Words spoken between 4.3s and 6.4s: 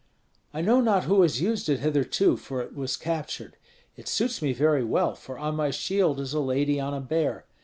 me very well, for on my shield is a